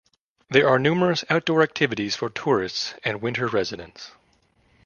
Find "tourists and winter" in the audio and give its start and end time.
2.31-3.45